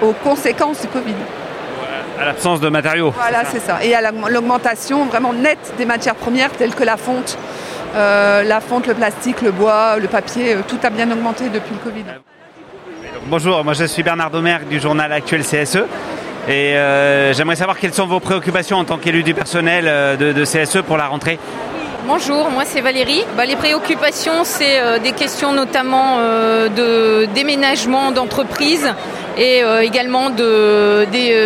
aux 0.02 0.14
conséquences 0.14 0.82
du 0.82 0.88
Covid. 0.88 1.14
À 2.20 2.26
l'absence 2.26 2.60
de 2.60 2.68
matériaux. 2.70 3.14
Voilà, 3.16 3.44
c'est 3.50 3.60
ça. 3.62 3.78
Et 3.84 3.96
à 3.96 4.02
la- 4.02 4.12
l'augmentation 4.30 5.06
vraiment 5.06 5.32
nette 5.34 5.74
des 5.78 5.86
matières 5.86 6.16
premières 6.16 6.52
telles 6.52 6.76
que 6.76 6.84
la 6.84 6.98
fonte. 6.98 7.38
Euh, 7.96 8.44
la 8.44 8.60
fonte, 8.60 8.88
le 8.88 8.94
plastique, 8.94 9.42
le 9.42 9.52
bois, 9.52 9.98
le 9.98 10.08
papier, 10.08 10.54
euh, 10.56 10.60
tout 10.68 10.78
a 10.84 10.90
bien 10.90 11.10
augmenté 11.12 11.46
depuis 11.46 11.72
le 11.74 11.80
Covid. 11.80 12.04
Bonjour, 13.28 13.64
moi 13.64 13.74
je 13.74 13.86
suis 13.86 14.04
Bernard 14.04 14.32
Domergue 14.32 14.68
du 14.68 14.80
journal 14.80 15.12
actuel 15.12 15.44
CSE. 15.44 15.78
Et 16.48 16.76
euh, 16.76 17.34
j'aimerais 17.34 17.56
savoir 17.56 17.78
quelles 17.80 17.94
sont 17.94 18.08
vos 18.08 18.20
préoccupations 18.20 18.78
en 18.78 18.84
tant 18.84 18.98
qu'élu 18.98 19.24
du 19.24 19.34
personnel 19.34 20.18
de, 20.18 20.32
de 20.34 20.44
CSE 20.46 20.82
pour 20.86 20.98
la 20.98 21.08
rentrée. 21.08 21.38
Bonjour, 22.08 22.50
moi 22.50 22.64
c'est 22.66 22.82
Valérie. 22.82 23.24
Bah, 23.38 23.46
les 23.46 23.56
préoccupations, 23.56 24.44
c'est 24.44 24.80
euh, 24.80 25.00
des 25.00 25.12
questions 25.12 25.52
notamment 25.54 26.18
euh, 26.20 26.68
de 26.70 27.26
déménagement 27.34 28.12
d'entreprise 28.12 28.94
et 29.40 29.64
euh, 29.64 29.82
également 29.82 30.28
euh, 30.40 31.06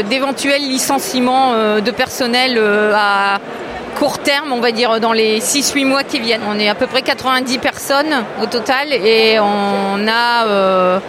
d'éventuels 0.10 0.62
licenciements 0.62 1.54
euh, 1.54 1.80
de 1.80 1.92
personnel 1.92 2.60
à 2.94 3.40
court 3.98 4.18
terme, 4.20 4.52
on 4.52 4.60
va 4.60 4.72
dire 4.72 5.00
dans 5.00 5.14
les 5.14 5.40
6-8 5.40 5.86
mois 5.86 6.04
qui 6.04 6.20
viennent. 6.20 6.42
On 6.50 6.60
est 6.60 6.68
à 6.68 6.76
peu 6.76 6.88
près 6.88 7.04
90 7.04 7.60
personnes 7.60 8.26
au 8.42 8.48
total 8.48 8.92
et 8.92 9.38
on 9.40 10.08
a 10.08 10.46
euh, 10.48 11.00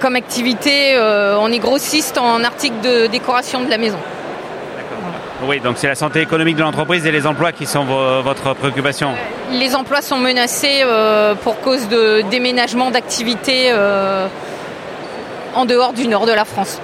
comme 0.00 0.14
activité, 0.14 0.92
euh, 0.94 1.36
on 1.40 1.50
est 1.50 1.58
grossiste 1.58 2.18
en 2.18 2.44
articles 2.44 2.80
de 2.82 3.06
décoration 3.06 3.62
de 3.64 3.70
la 3.70 3.78
maison. 3.78 3.96
Oui, 5.46 5.60
donc 5.60 5.76
c'est 5.78 5.88
la 5.88 5.94
santé 5.94 6.20
économique 6.20 6.56
de 6.56 6.62
l'entreprise 6.62 7.04
et 7.06 7.12
les 7.12 7.26
emplois 7.26 7.52
qui 7.52 7.66
sont 7.66 7.84
vo- 7.84 8.22
votre 8.22 8.54
préoccupation. 8.54 9.10
Les 9.52 9.74
emplois 9.74 10.00
sont 10.02 10.16
menacés 10.18 10.80
euh, 10.82 11.34
pour 11.34 11.60
cause 11.60 11.88
de 11.88 12.22
déménagement 12.30 12.90
d'activités 12.90 13.70
en 15.56 15.64
dehors 15.64 15.92
du 15.92 16.06
nord 16.06 16.26
de 16.26 16.32
la 16.32 16.44
France. 16.44 16.78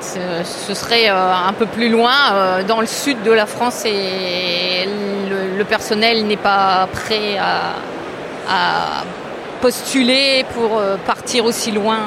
Ce 0.00 0.74
serait 0.74 1.08
euh, 1.08 1.32
un 1.48 1.52
peu 1.52 1.66
plus 1.66 1.88
loin, 1.88 2.12
euh, 2.32 2.62
dans 2.62 2.80
le 2.80 2.86
sud 2.86 3.22
de 3.22 3.32
la 3.32 3.46
France, 3.46 3.84
et 3.86 4.86
le, 5.30 5.56
le 5.56 5.64
personnel 5.64 6.26
n'est 6.26 6.36
pas 6.36 6.88
prêt 6.92 7.36
à, 7.38 7.72
à 8.48 9.04
postuler 9.60 10.44
pour 10.54 10.78
euh, 10.78 10.96
partir 11.06 11.44
aussi 11.46 11.70
loin 11.70 11.98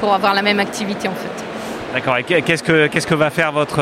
pour 0.00 0.12
avoir 0.12 0.34
la 0.34 0.42
même 0.42 0.60
activité 0.60 1.08
en 1.08 1.12
fait. 1.12 1.44
D'accord, 1.94 2.16
et 2.16 2.24
qu'est-ce 2.24 2.64
que, 2.64 2.88
qu'est-ce 2.88 3.06
que 3.06 3.14
va 3.14 3.30
faire 3.30 3.52
votre 3.52 3.76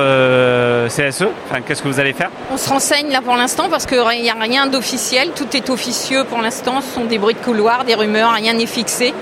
CSE 0.89 1.25
Enfin, 1.49 1.63
qu'est-ce 1.63 1.83
que 1.83 1.89
vous 1.89 1.99
allez 1.99 2.13
faire? 2.13 2.29
On 2.53 2.59
se 2.59 2.69
renseigne 2.69 3.11
là 3.11 3.23
pour 3.23 3.37
l'instant 3.37 3.69
parce 3.71 3.87
qu'il 3.87 3.99
n'y 4.21 4.29
a 4.29 4.35
rien 4.35 4.67
d'officiel, 4.67 5.31
tout 5.35 5.57
est 5.57 5.71
officieux 5.71 6.25
pour 6.25 6.43
l'instant, 6.43 6.83
ce 6.83 6.95
sont 6.95 7.07
des 7.07 7.17
bruits 7.17 7.33
de 7.35 7.41
couloir, 7.43 7.85
des 7.85 7.95
rumeurs, 7.95 8.33
rien 8.33 8.53
n'est 8.53 8.67
fixé. 8.67 9.15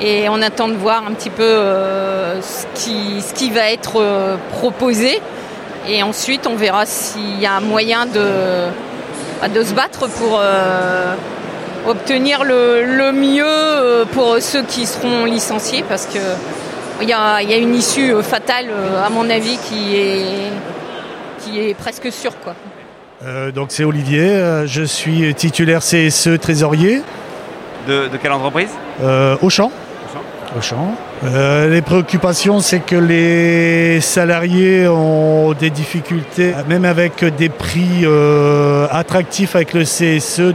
Et 0.00 0.28
on 0.28 0.40
attend 0.42 0.68
de 0.68 0.74
voir 0.74 1.04
un 1.06 1.12
petit 1.12 1.30
peu 1.30 1.42
euh, 1.42 2.40
ce, 2.40 2.66
qui, 2.74 3.20
ce 3.20 3.34
qui 3.34 3.50
va 3.50 3.70
être 3.70 4.00
euh, 4.00 4.36
proposé. 4.52 5.20
Et 5.88 6.02
ensuite, 6.02 6.46
on 6.46 6.54
verra 6.54 6.86
s'il 6.86 7.40
y 7.40 7.46
a 7.46 7.60
moyen 7.60 8.06
de, 8.06 8.68
bah, 9.40 9.48
de 9.48 9.62
se 9.62 9.72
battre 9.72 10.08
pour 10.08 10.38
euh, 10.40 11.14
obtenir 11.86 12.44
le, 12.44 12.84
le 12.84 13.12
mieux 13.12 14.04
pour 14.12 14.36
ceux 14.40 14.62
qui 14.62 14.86
seront 14.86 15.24
licenciés 15.24 15.84
parce 15.88 16.06
que 16.06 16.18
il 17.00 17.08
y 17.08 17.12
a, 17.12 17.42
il 17.42 17.50
y 17.50 17.54
a 17.54 17.56
une 17.56 17.76
issue 17.76 18.12
fatale, 18.22 18.66
à 19.04 19.08
mon 19.08 19.30
avis, 19.30 19.56
qui 19.68 19.94
est, 19.96 20.50
qui 21.38 21.60
est 21.60 21.74
presque 21.74 22.10
sûr. 22.10 22.32
Quoi. 22.40 22.54
Euh, 23.24 23.52
donc 23.52 23.68
c'est 23.70 23.84
Olivier, 23.84 24.64
je 24.66 24.82
suis 24.82 25.32
titulaire 25.34 25.80
CSE 25.80 26.40
trésorier. 26.40 27.02
De, 27.86 28.08
quelle 28.20 28.32
entreprise? 28.32 28.70
Euh, 29.02 29.36
Auchan. 29.40 29.70
Euh, 31.24 31.68
les 31.68 31.82
préoccupations, 31.82 32.60
c'est 32.60 32.80
que 32.80 32.96
les 32.96 34.00
salariés 34.00 34.88
ont 34.88 35.52
des 35.52 35.70
difficultés, 35.70 36.54
même 36.68 36.84
avec 36.84 37.24
des 37.36 37.48
prix 37.48 38.06
attractifs 38.90 39.54
avec 39.56 39.74
le 39.74 39.82
CSE, 39.82 40.54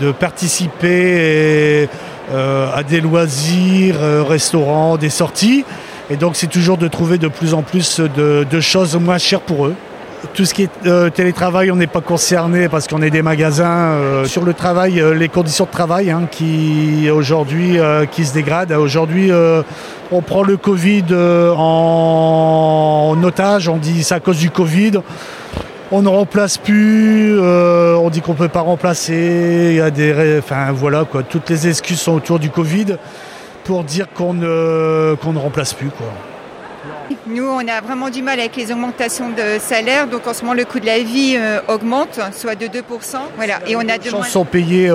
de, 0.00 0.12
participer 0.12 1.88
à 2.32 2.82
des 2.82 3.00
loisirs, 3.00 3.96
restaurants, 4.28 4.96
des 4.96 5.10
sorties. 5.10 5.64
Et 6.10 6.16
donc 6.16 6.36
c'est 6.36 6.46
toujours 6.46 6.76
de 6.76 6.88
trouver 6.88 7.18
de 7.18 7.28
plus 7.28 7.54
en 7.54 7.62
plus 7.62 8.00
de 8.00 8.60
choses 8.60 8.96
moins 8.96 9.18
chères 9.18 9.40
pour 9.40 9.66
eux. 9.66 9.74
Tout 10.32 10.44
ce 10.44 10.54
qui 10.54 10.62
est 10.62 10.70
euh, 10.86 11.10
télétravail, 11.10 11.70
on 11.70 11.76
n'est 11.76 11.86
pas 11.86 12.00
concerné 12.00 12.68
parce 12.68 12.88
qu'on 12.88 13.02
est 13.02 13.10
des 13.10 13.22
magasins 13.22 13.66
euh, 13.66 14.24
sur 14.24 14.44
le 14.44 14.54
travail, 14.54 15.00
euh, 15.00 15.12
les 15.12 15.28
conditions 15.28 15.64
de 15.64 15.70
travail 15.70 16.10
hein, 16.10 16.22
qui 16.30 17.10
aujourd'hui 17.10 17.78
qui 18.10 18.24
se 18.24 18.32
dégradent. 18.32 18.72
Aujourd'hui, 18.72 19.30
on 20.10 20.22
prend 20.22 20.42
le 20.42 20.56
Covid 20.56 21.04
en... 21.56 23.16
otage, 23.22 23.68
on 23.68 23.76
dit 23.76 24.02
c'est 24.02 24.14
à 24.14 24.20
cause 24.20 24.38
du 24.38 24.50
Covid. 24.50 24.92
On 25.92 26.02
ne 26.02 26.08
remplace 26.08 26.58
plus, 26.58 27.38
on 27.38 28.10
dit 28.10 28.20
qu'on 28.20 28.32
ne 28.32 28.38
peut 28.38 28.48
pas 28.48 28.60
remplacer. 28.60 29.68
Il 29.70 29.76
y 29.76 29.80
a 29.80 29.90
des, 29.90 30.38
enfin 30.38 30.72
voilà 30.72 31.04
quoi, 31.04 31.22
toutes 31.22 31.50
les 31.50 31.68
excuses 31.68 32.00
sont 32.00 32.12
autour 32.12 32.38
du 32.38 32.50
Covid 32.50 32.96
pour 33.64 33.84
dire 33.84 34.06
qu'on 34.12 34.34
ne, 34.34 35.14
ne 35.14 35.38
remplace 35.38 35.74
plus 35.74 35.90
quoi. 35.90 36.33
Nous, 37.26 37.46
on 37.46 37.66
a 37.68 37.80
vraiment 37.80 38.10
du 38.10 38.22
mal 38.22 38.38
avec 38.40 38.56
les 38.56 38.72
augmentations 38.72 39.30
de 39.30 39.58
salaire. 39.58 40.06
Donc 40.06 40.26
en 40.26 40.34
ce 40.34 40.42
moment, 40.42 40.54
le 40.54 40.64
coût 40.64 40.80
de 40.80 40.86
la 40.86 40.98
vie 41.00 41.36
euh, 41.36 41.60
augmente, 41.68 42.20
soit 42.32 42.54
de 42.54 42.66
2%. 42.66 42.80
Voilà. 43.36 43.60
Et 43.66 43.76
on 43.76 43.80
a 43.80 43.98
moins... 44.12 44.24
sont 44.24 44.44
payés 44.44 44.90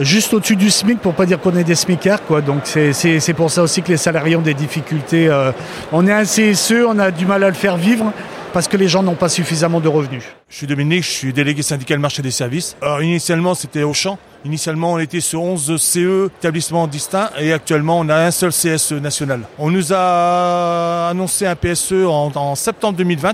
juste 0.00 0.34
au-dessus 0.34 0.56
du 0.56 0.70
SMIC, 0.70 1.00
pour 1.00 1.14
pas 1.14 1.26
dire 1.26 1.38
qu'on 1.40 1.56
est 1.56 1.64
des 1.64 1.74
SMICards. 1.74 2.24
Quoi. 2.24 2.40
Donc 2.40 2.62
c'est 2.64 3.34
pour 3.34 3.50
ça 3.50 3.62
aussi 3.62 3.82
que 3.82 3.88
les 3.88 3.96
salariés 3.96 4.36
ont 4.36 4.42
des 4.42 4.54
difficultés. 4.54 5.28
Euh. 5.28 5.52
On 5.92 6.06
est 6.06 6.12
un 6.12 6.24
CSE, 6.24 6.84
on 6.86 6.98
a 6.98 7.10
du 7.10 7.26
mal 7.26 7.44
à 7.44 7.48
le 7.48 7.54
faire 7.54 7.76
vivre 7.76 8.12
parce 8.54 8.68
que 8.68 8.76
les 8.76 8.86
gens 8.86 9.02
n'ont 9.02 9.16
pas 9.16 9.28
suffisamment 9.28 9.80
de 9.80 9.88
revenus. 9.88 10.22
Je 10.48 10.56
suis 10.58 10.68
Dominique, 10.68 11.02
je 11.02 11.10
suis 11.10 11.32
délégué 11.32 11.60
syndical 11.60 11.98
marché 11.98 12.22
des 12.22 12.30
services. 12.30 12.76
Alors 12.80 13.02
initialement 13.02 13.52
c'était 13.54 13.82
Auchan. 13.82 14.16
Initialement 14.44 14.92
on 14.92 14.98
était 15.00 15.20
sur 15.20 15.42
11 15.42 15.76
CE 15.76 16.26
établissements 16.38 16.86
distincts 16.86 17.30
et 17.36 17.52
actuellement 17.52 17.98
on 17.98 18.08
a 18.08 18.14
un 18.14 18.30
seul 18.30 18.52
CSE 18.52 18.92
national. 18.92 19.40
On 19.58 19.70
nous 19.70 19.92
a 19.92 21.08
annoncé 21.10 21.46
un 21.46 21.56
PSE 21.56 22.04
en, 22.06 22.54
septembre 22.54 22.96
2020, 22.96 23.32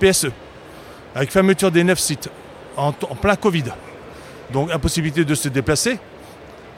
PSE, 0.00 0.28
avec 1.14 1.30
fermeture 1.30 1.70
des 1.70 1.84
9 1.84 1.98
sites 1.98 2.30
en, 2.78 2.92
plein 2.92 3.36
Covid. 3.36 3.64
Donc 4.54 4.70
impossibilité 4.72 5.26
de 5.26 5.34
se 5.34 5.50
déplacer. 5.50 5.98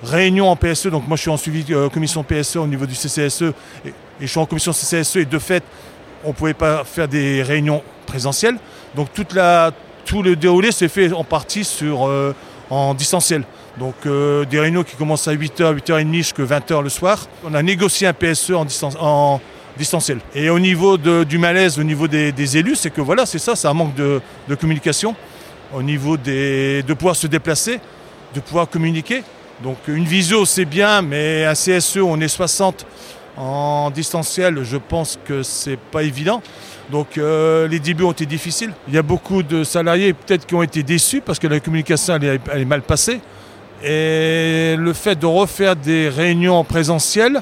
Réunion 0.02 0.49
en 0.50 0.56
PSE, 0.56 0.88
donc 0.88 1.06
moi 1.06 1.16
je 1.16 1.23
suis 1.23 1.30
en 1.30 1.37
suivi 1.37 1.64
euh, 1.73 1.88
commission 1.88 2.25
PSE 2.25 2.56
au 2.56 2.66
niveau 2.66 2.87
du 2.87 2.94
CCSE 2.94 3.42
et, 3.85 3.88
et 3.88 3.92
je 4.23 4.26
suis 4.26 4.40
en 4.40 4.47
commission 4.47 4.73
CCSE 4.73 5.16
et 5.16 5.25
de 5.25 5.38
fait 5.38 5.62
on 6.25 6.28
ne 6.28 6.32
pouvait 6.32 6.54
pas 6.54 6.84
faire 6.84 7.08
des 7.08 7.42
réunions 7.42 7.82
présentielles. 8.06 8.56
Donc 8.94 9.08
tout 9.12 10.22
le 10.22 10.37
déroulé 10.37 10.72
s'est 10.72 10.88
fait 10.88 11.12
en 11.12 11.25
partie 11.25 11.68
euh, 11.82 12.32
en 12.70 12.94
distanciel. 12.94 13.44
Donc 13.78 13.94
euh, 14.06 14.44
des 14.44 14.58
réunions 14.58 14.82
qui 14.82 14.96
commencent 14.96 15.28
à 15.28 15.34
8h, 15.34 15.78
8h30 15.78 16.14
jusqu'à 16.14 16.42
20h 16.42 16.82
le 16.82 16.88
soir. 16.88 17.26
On 17.44 17.54
a 17.54 17.62
négocié 17.62 18.06
un 18.06 18.12
PSE 18.12 18.50
en, 18.50 18.66
en 19.00 19.40
distanciel. 19.76 20.18
Et 20.34 20.50
au 20.50 20.58
niveau 20.58 20.98
du 20.98 21.38
malaise, 21.38 21.78
au 21.78 21.84
niveau 21.84 22.08
des, 22.08 22.56
élus, 22.56 22.76
c'est 22.76 22.90
que 22.90 23.00
voilà, 23.00 23.25
c'est 23.25 23.38
ça, 23.38 23.54
c'est 23.54 23.68
un 23.68 23.75
manque 23.75 23.94
de, 23.94 24.20
communication. 24.60 25.14
Au 25.72 25.82
niveau 25.82 26.16
des, 26.16 26.82
de 26.82 26.94
pouvoir 26.94 27.14
se 27.14 27.26
déplacer, 27.26 27.78
de 28.34 28.40
pouvoir 28.40 28.68
communiquer. 28.68 29.22
Donc 29.62 29.76
une 29.87 30.04
visio 30.04 30.44
c'est 30.44 30.64
bien, 30.64 31.02
mais 31.02 31.44
un 31.44 31.54
CSE, 31.54 31.98
on 31.98 32.20
est 32.20 32.28
60 32.28 32.87
en 33.38 33.90
distanciel, 33.90 34.64
je 34.64 34.76
pense 34.76 35.18
que 35.25 35.42
c'est 35.42 35.78
pas 35.78 36.02
évident. 36.02 36.42
Donc 36.90 37.18
euh, 37.18 37.68
les 37.68 37.78
débuts 37.78 38.02
ont 38.02 38.12
été 38.12 38.26
difficiles. 38.26 38.73
Il 38.88 38.95
y 38.95 38.99
a 38.99 39.02
beaucoup 39.02 39.42
de 39.42 39.62
salariés 39.62 40.12
peut-être 40.12 40.47
qui 40.47 40.54
ont 40.54 40.62
été 40.62 40.83
déçus 40.83 41.21
parce 41.21 41.38
que 41.38 41.47
la 41.47 41.61
communication 41.61 42.16
elle 42.16 42.40
est, 42.61 42.64
mal 42.64 42.83
passée. 42.83 43.21
Et 43.85 44.75
le 44.76 44.92
fait 44.92 45.16
de 45.16 45.26
refaire 45.26 45.76
des 45.76 46.09
réunions 46.09 46.57
en 46.57 46.64
présentiel, 46.64 47.40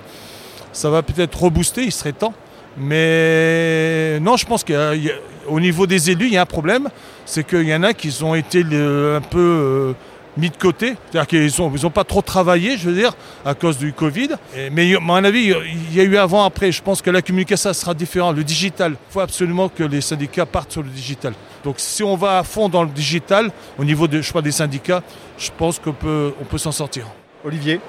ça 0.72 0.90
va 0.90 1.02
peut-être 1.02 1.42
rebooster, 1.42 1.84
il 1.84 1.92
serait 1.92 2.12
temps. 2.12 2.34
Mais 2.76 4.20
non, 4.20 4.36
je 4.36 4.44
pense 4.44 4.62
qu'au 4.62 5.60
niveau 5.60 5.86
des 5.86 6.10
élus, 6.10 6.26
il 6.26 6.34
y 6.34 6.36
a 6.36 6.42
un 6.42 6.46
problème. 6.46 6.90
C'est 7.24 7.46
qu'il 7.46 7.66
y 7.66 7.74
en 7.74 7.82
a 7.82 7.94
qui 7.94 8.14
ont 8.22 8.34
été 8.34 8.60
un 8.60 9.22
peu 9.22 9.38
euh, 9.38 9.92
mis 10.36 10.50
de 10.50 10.56
côté. 10.56 10.96
C'est-à-dire 11.10 11.26
qu'ils 11.26 11.62
n'ont 11.62 11.72
ils 11.74 11.86
ont 11.86 11.90
pas 11.90 12.04
trop 12.04 12.22
travaillé, 12.22 12.76
je 12.76 12.88
veux 12.88 12.94
dire, 12.94 13.12
à 13.44 13.54
cause 13.54 13.78
du 13.78 13.92
Covid. 13.92 14.30
mais 14.72 14.94
à 14.94 15.00
mon 15.00 15.14
avis, 15.24 15.54
il 15.66 15.94
y 15.94 16.00
a 16.00 16.04
eu 16.04 16.16
avant, 16.16 16.44
après. 16.44 16.72
Je 16.72 16.82
pense 16.82 17.02
que 17.02 17.10
la 17.10 17.22
communication 17.22 17.72
sera 17.72 17.94
différente. 17.94 18.36
Le 18.36 18.44
digital, 18.44 18.92
il 18.92 19.12
faut 19.12 19.20
absolument 19.20 19.68
que 19.68 19.82
les 19.82 20.00
syndicats 20.00 20.46
partent 20.46 20.72
sur 20.72 20.82
le 20.82 20.88
digital. 20.88 21.34
Donc 21.64 21.76
si 21.78 22.04
on 22.04 22.16
va 22.16 22.38
à 22.38 22.44
fond 22.44 22.68
dans 22.68 22.84
le 22.84 22.90
digital, 22.90 23.50
au 23.78 23.84
niveau 23.84 24.06
de, 24.06 24.22
je 24.22 24.32
des 24.40 24.52
syndicats, 24.52 25.02
je 25.38 25.50
pense 25.56 25.78
qu'on 25.78 25.92
peut, 25.92 26.32
on 26.40 26.44
peut 26.44 26.58
s'en 26.58 26.72
sortir. 26.72 27.06
Olivier. 27.44 27.80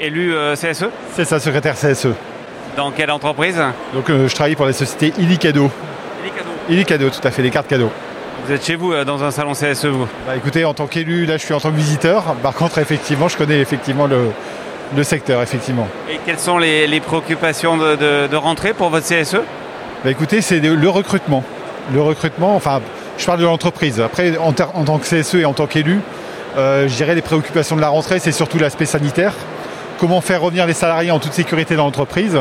élu 0.00 0.34
euh, 0.34 0.54
CSE 0.54 0.86
C'est 1.14 1.24
ça, 1.24 1.38
secrétaire 1.40 1.74
CSE. 1.74 2.08
Dans 2.76 2.90
quelle 2.90 3.10
entreprise? 3.10 3.60
Donc 3.94 4.10
euh, 4.10 4.28
je 4.28 4.34
travaille 4.34 4.56
pour 4.56 4.66
la 4.66 4.72
société 4.72 5.12
Illicado. 5.18 5.70
Illicado 6.22 6.50
Illicado, 6.68 7.10
tout 7.10 7.26
à 7.26 7.30
fait, 7.30 7.42
les 7.42 7.50
cartes 7.50 7.68
cadeaux. 7.68 7.90
Vous 8.46 8.52
êtes 8.52 8.66
chez 8.66 8.76
vous 8.76 8.92
euh, 8.92 9.06
dans 9.06 9.24
un 9.24 9.30
salon 9.30 9.52
CSE 9.52 9.86
vous? 9.86 10.06
Bah, 10.26 10.36
Écoutez, 10.36 10.66
en 10.66 10.74
tant 10.74 10.86
qu'élu, 10.86 11.24
là 11.24 11.38
je 11.38 11.44
suis 11.46 11.54
en 11.54 11.60
tant 11.60 11.70
que 11.70 11.76
visiteur. 11.76 12.34
Par 12.42 12.52
contre, 12.52 12.76
effectivement, 12.76 13.26
je 13.26 13.38
connais 13.38 13.58
effectivement 13.58 14.06
le, 14.06 15.02
secteur, 15.02 15.40
effectivement. 15.40 15.88
Et 16.10 16.20
quelles 16.26 16.38
sont 16.38 16.58
les, 16.58 17.00
préoccupations 17.00 17.78
de, 17.78 18.36
rentrée 18.36 18.74
pour 18.74 18.90
votre 18.90 19.06
CSE 19.06 19.38
bah, 20.04 20.10
Écoutez, 20.10 20.42
c'est 20.42 20.60
le 20.60 20.88
recrutement. 20.90 21.42
Le 21.94 22.02
recrutement, 22.02 22.54
enfin, 22.54 22.82
je 23.16 23.24
parle 23.24 23.40
de 23.40 23.44
l'entreprise. 23.44 23.98
Après, 23.98 24.36
en, 24.36 24.52
tant 24.52 24.98
que 24.98 25.06
CSE 25.06 25.36
et 25.36 25.44
en 25.46 25.54
tant 25.54 25.66
qu'élu, 25.66 26.00
euh, 26.58 26.86
je 26.86 26.94
dirais 26.94 27.14
les 27.14 27.22
préoccupations 27.22 27.76
de 27.76 27.80
la 27.80 27.88
rentrée, 27.88 28.18
c'est 28.18 28.32
surtout 28.32 28.58
l'aspect 28.58 28.84
sanitaire. 28.84 29.32
Comment 29.98 30.20
faire 30.20 30.42
revenir 30.42 30.66
les 30.66 30.74
salariés 30.74 31.12
en 31.12 31.18
toute 31.18 31.32
sécurité 31.32 31.76
dans 31.76 31.84
l'entreprise, 31.84 32.38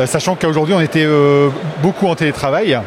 euh, 0.00 0.06
sachant 0.06 0.34
qu'aujourd'hui 0.34 0.74
on 0.74 0.80
était 0.80 1.06
beaucoup 1.82 2.08
en 2.08 2.16
télétravail 2.16 2.80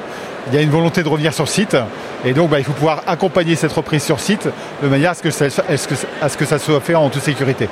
il 0.47 0.55
y 0.55 0.57
a 0.57 0.61
une 0.61 0.69
volonté 0.69 1.03
de 1.03 1.07
revenir 1.07 1.33
sur 1.33 1.47
site. 1.47 1.77
Et 2.25 2.33
donc, 2.33 2.49
bah, 2.49 2.59
il 2.59 2.65
faut 2.65 2.73
pouvoir 2.73 3.03
accompagner 3.07 3.55
cette 3.55 3.73
reprise 3.73 4.03
sur 4.03 4.19
site 4.19 4.47
de 4.81 4.87
manière 4.87 5.11
à 5.11 5.13
ce 5.13 5.21
que 5.21 5.31
ça, 5.31 5.45
à 5.45 6.29
ce 6.29 6.37
que 6.37 6.45
ça 6.45 6.59
soit 6.59 6.79
fait 6.79 6.95
en 6.95 7.09
toute 7.09 7.23
sécurité. 7.23 7.67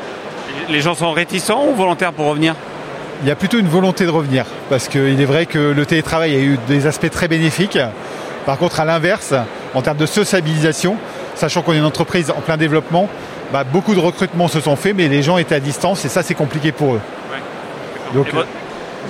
Les 0.70 0.82
gens 0.82 0.94
sont 0.94 1.12
réticents 1.12 1.66
ou 1.68 1.76
volontaires 1.76 2.14
pour 2.14 2.26
revenir? 2.26 2.56
Il 3.24 3.28
y 3.28 3.32
a 3.32 3.36
plutôt 3.36 3.60
une 3.60 3.68
volonté 3.68 4.06
de 4.06 4.10
revenir, 4.10 4.46
parce 4.70 4.88
qu'il 4.88 5.22
est 5.22 5.26
vrai 5.26 5.46
que 5.46 5.60
le 5.60 5.86
télétravail 5.86 6.36
a 6.36 6.40
eu 6.40 6.58
des 6.68 6.88
aspects 6.88 7.10
très 7.10 7.28
bénéfiques. 7.28 7.78
Par 8.46 8.58
contre, 8.58 8.80
à 8.80 8.86
l'inverse, 8.86 9.34
en 9.76 9.82
termes 9.82 9.98
de 9.98 10.08
sociabilisation, 10.08 10.98
sachant 11.36 11.62
qu'on 11.62 11.74
est 11.74 11.78
une 11.78 11.86
entreprise 11.86 12.32
en 12.32 12.42
plein 12.42 12.58
développement, 12.58 13.08
bah, 13.54 13.64
beaucoup 13.64 13.94
de 13.94 14.00
recrutements 14.00 14.48
se 14.48 14.60
sont 14.60 14.76
faits, 14.76 14.96
mais 14.96 15.08
les 15.08 15.22
gens 15.22 15.38
étaient 15.38 15.56
à 15.56 15.60
distance 15.60 16.04
et 16.04 16.10
ça, 16.10 16.24
c'est 16.24 16.34
compliqué 16.34 16.72
pour 16.72 16.96
eux. 16.96 17.02
Donc, 18.14 18.28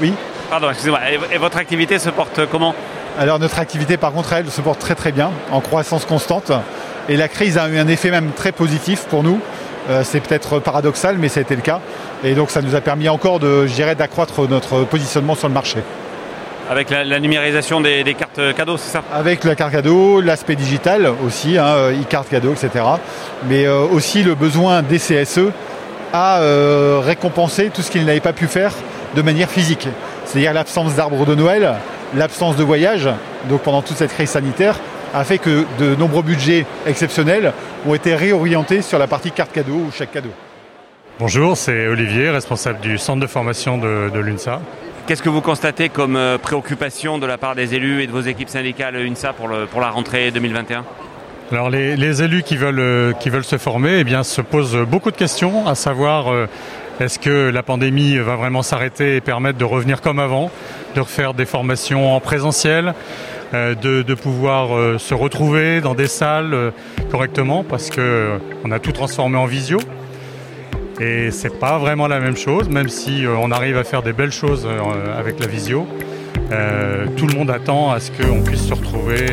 oui 0.01 0.13
Pardon, 0.49 0.69
excusez-moi. 0.69 0.99
Et 1.31 1.37
votre 1.37 1.57
activité 1.57 1.97
se 1.97 2.09
porte 2.09 2.41
comment? 2.51 2.75
Alors 3.19 3.39
notre 3.39 3.59
activité 3.59 3.97
par 3.97 4.11
contre 4.11 4.33
elle 4.33 4.49
se 4.49 4.61
porte 4.61 4.79
très 4.79 4.95
très 4.95 5.11
bien, 5.11 5.31
en 5.51 5.61
croissance 5.61 6.05
constante. 6.05 6.51
Et 7.09 7.17
la 7.17 7.27
crise 7.27 7.57
a 7.57 7.67
eu 7.67 7.77
un 7.77 7.87
effet 7.87 8.11
même 8.11 8.31
très 8.35 8.51
positif 8.51 9.05
pour 9.09 9.23
nous. 9.23 9.39
Euh, 9.89 10.03
c'est 10.03 10.19
peut-être 10.19 10.59
paradoxal 10.59 11.17
mais 11.17 11.27
ça 11.27 11.39
a 11.39 11.43
été 11.43 11.55
le 11.55 11.61
cas. 11.61 11.79
Et 12.23 12.33
donc 12.33 12.51
ça 12.51 12.61
nous 12.61 12.75
a 12.75 12.81
permis 12.81 13.09
encore 13.09 13.39
de, 13.39 13.67
d'accroître 13.93 14.47
notre 14.47 14.83
positionnement 14.83 15.35
sur 15.35 15.47
le 15.47 15.53
marché. 15.53 15.79
Avec 16.69 16.89
la, 16.89 17.19
numérisation 17.19 17.81
des, 17.81 18.15
cartes 18.17 18.55
cadeaux, 18.55 18.77
c'est 18.77 18.91
ça? 18.91 19.03
Avec 19.13 19.43
la 19.43 19.55
carte 19.55 19.73
cadeau, 19.73 20.21
l'aspect 20.21 20.55
digital 20.55 21.11
aussi, 21.25 21.57
hein, 21.57 21.91
e-carte 21.91 22.29
cadeau, 22.29 22.53
etc. 22.53 22.85
Mais 23.49 23.65
euh, 23.65 23.81
aussi 23.81 24.23
le 24.23 24.35
besoin 24.35 24.81
des 24.81 24.97
CSE 24.97 25.51
à 26.13 26.39
euh, 26.39 27.01
récompenser 27.03 27.71
tout 27.73 27.81
ce 27.81 27.91
qu'ils 27.91 28.05
n'avaient 28.05 28.19
pas 28.19 28.33
pu 28.33 28.47
faire 28.47 28.73
de 29.15 29.21
manière 29.21 29.49
physique. 29.49 29.87
C'est-à-dire 30.25 30.53
l'absence 30.53 30.95
d'arbres 30.95 31.25
de 31.25 31.35
Noël, 31.35 31.75
l'absence 32.15 32.55
de 32.55 32.63
voyage, 32.63 33.09
donc 33.49 33.61
pendant 33.61 33.81
toute 33.81 33.97
cette 33.97 34.13
crise 34.13 34.29
sanitaire, 34.29 34.79
a 35.13 35.23
fait 35.23 35.37
que 35.37 35.65
de 35.79 35.95
nombreux 35.95 36.23
budgets 36.23 36.65
exceptionnels 36.85 37.53
ont 37.85 37.93
été 37.93 38.15
réorientés 38.15 38.81
sur 38.81 38.99
la 38.99 39.07
partie 39.07 39.31
carte 39.31 39.51
cadeau 39.51 39.75
ou 39.87 39.91
chèque 39.91 40.11
cadeau. 40.11 40.31
Bonjour, 41.19 41.57
c'est 41.57 41.87
Olivier, 41.87 42.29
responsable 42.29 42.79
du 42.79 42.97
centre 42.97 43.19
de 43.19 43.27
formation 43.27 43.77
de, 43.77 44.09
l'UNSA. 44.13 44.61
Qu'est-ce 45.07 45.21
que 45.21 45.29
vous 45.29 45.41
constatez 45.41 45.89
comme 45.89 46.15
euh, 46.15 46.37
préoccupation 46.37 47.17
de 47.17 47.25
la 47.25 47.37
part 47.37 47.55
des 47.55 47.75
élus 47.75 48.03
et 48.03 48.07
de 48.07 48.11
vos 48.11 48.21
équipes 48.21 48.49
syndicales 48.49 48.95
UNSA 48.95 49.33
pour, 49.33 49.49
pour 49.71 49.81
la 49.81 49.89
rentrée 49.89 50.31
2021 50.31 50.85
alors 51.51 51.69
les, 51.69 52.23
élus 52.23 52.43
qui 52.43 52.55
veulent, 52.55 52.79
euh, 52.79 53.11
qui 53.11 53.29
veulent 53.29 53.43
se 53.43 53.57
former 53.57 53.99
eh 53.99 54.03
bien, 54.05 54.23
se 54.23 54.39
posent 54.39 54.77
beaucoup 54.77 55.11
de 55.11 55.17
questions, 55.17 55.67
à 55.67 55.75
savoir 55.75 56.31
euh, 56.31 56.47
est-ce 57.01 57.19
que 57.19 57.49
la 57.49 57.61
pandémie 57.61 58.17
va 58.17 58.37
vraiment 58.37 58.61
s'arrêter 58.61 59.17
et 59.17 59.21
permettre 59.21 59.57
de 59.57 59.65
revenir 59.65 60.01
comme 60.01 60.19
avant? 60.19 60.49
De 60.95 61.01
refaire 61.01 61.33
des 61.33 61.45
formations 61.45 62.15
en 62.15 62.19
présentiel, 62.19 62.93
de, 63.53 64.01
de, 64.01 64.13
pouvoir 64.13 64.99
se 64.99 65.13
retrouver 65.13 65.81
dans 65.81 65.93
des 65.93 66.07
salles 66.07 66.71
correctement 67.09 67.65
parce 67.65 67.89
que 67.89 68.39
on 68.63 68.71
a 68.71 68.79
tout 68.79 68.93
transformé 68.93 69.37
en 69.37 69.45
visio. 69.45 69.79
Et 71.01 71.31
c'est 71.31 71.59
pas 71.59 71.77
vraiment 71.77 72.07
la 72.07 72.19
même 72.19 72.37
chose, 72.37 72.69
même 72.69 72.87
si 72.87 73.25
on 73.27 73.51
arrive 73.51 73.77
à 73.77 73.83
faire 73.83 74.03
des 74.03 74.13
belles 74.13 74.31
choses 74.31 74.67
avec 75.17 75.39
la 75.39 75.47
visio. 75.47 75.85
tout 77.17 77.27
le 77.27 77.33
monde 77.35 77.51
attend 77.51 77.91
à 77.91 77.99
ce 77.99 78.11
qu'on 78.11 78.41
puisse 78.41 78.67
se 78.67 78.73
retrouver 78.73 79.25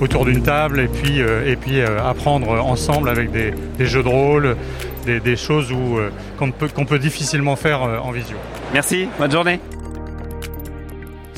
autour 0.00 0.24
d'une 0.24 0.42
table 0.42 0.80
et 0.80 0.88
puis, 0.88 1.20
et 1.20 1.56
puis 1.56 1.82
apprendre 1.82 2.48
ensemble 2.50 3.10
avec 3.10 3.30
des, 3.30 3.52
jeux 3.86 4.02
de 4.02 4.08
rôle, 4.08 4.56
des, 5.04 5.36
choses 5.36 5.70
euh, 5.72 6.10
qu'on 6.38 6.50
peut, 6.50 6.68
peut, 6.68 6.98
difficilement 6.98 7.56
faire 7.56 7.82
euh, 7.82 7.98
en 7.98 8.10
visio. 8.10 8.36
Merci, 8.72 9.08
bonne 9.18 9.30
journée. 9.32 9.60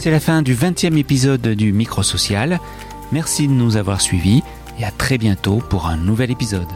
C'est 0.04 0.10
la 0.10 0.20
fin 0.20 0.42
du 0.42 0.54
20e 0.54 0.98
épisode 0.98 1.40
du 1.40 1.72
Micro 1.72 2.02
Social. 2.02 2.60
Merci 3.10 3.48
de 3.48 3.54
nous 3.54 3.78
avoir 3.78 4.02
suivis 4.02 4.42
et 4.78 4.84
à 4.84 4.90
très 4.90 5.16
bientôt 5.16 5.62
pour 5.70 5.86
un 5.86 5.96
nouvel 5.96 6.30
épisode. 6.30 6.68